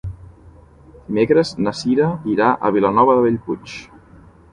[1.09, 2.07] Dimecres na Cira
[2.37, 3.77] irà a Vilanova de Bellpuig.